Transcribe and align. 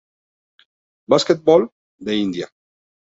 Basketball" 1.13 1.69
de 1.99 2.15
Indiana. 2.23 2.51